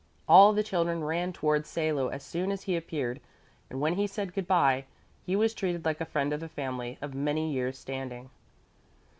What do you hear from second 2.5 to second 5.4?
as he appeared, and when he said good bye, he